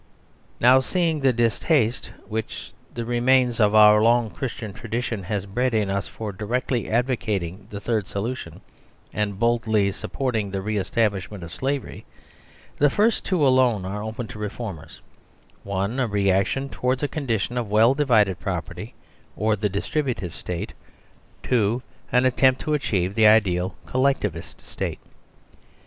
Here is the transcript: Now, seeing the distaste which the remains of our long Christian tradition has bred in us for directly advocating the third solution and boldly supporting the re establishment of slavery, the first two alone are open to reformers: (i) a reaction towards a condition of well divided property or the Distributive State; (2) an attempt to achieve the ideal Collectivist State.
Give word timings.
Now, 0.59 0.79
seeing 0.79 1.19
the 1.19 1.31
distaste 1.31 2.09
which 2.27 2.73
the 2.91 3.05
remains 3.05 3.59
of 3.59 3.75
our 3.75 4.01
long 4.01 4.31
Christian 4.31 4.73
tradition 4.73 5.21
has 5.25 5.45
bred 5.45 5.75
in 5.75 5.91
us 5.91 6.07
for 6.07 6.31
directly 6.31 6.89
advocating 6.89 7.67
the 7.69 7.79
third 7.79 8.07
solution 8.07 8.61
and 9.13 9.37
boldly 9.37 9.91
supporting 9.91 10.49
the 10.49 10.59
re 10.63 10.77
establishment 10.77 11.43
of 11.43 11.53
slavery, 11.53 12.03
the 12.77 12.89
first 12.89 13.23
two 13.23 13.45
alone 13.45 13.85
are 13.85 14.01
open 14.01 14.25
to 14.29 14.39
reformers: 14.39 15.01
(i) 15.71 15.85
a 15.85 16.07
reaction 16.07 16.67
towards 16.67 17.03
a 17.03 17.07
condition 17.07 17.55
of 17.55 17.69
well 17.69 17.93
divided 17.93 18.39
property 18.39 18.95
or 19.35 19.55
the 19.55 19.69
Distributive 19.69 20.33
State; 20.33 20.73
(2) 21.43 21.79
an 22.11 22.25
attempt 22.25 22.59
to 22.61 22.73
achieve 22.73 23.13
the 23.13 23.27
ideal 23.27 23.75
Collectivist 23.85 24.61
State. 24.61 24.97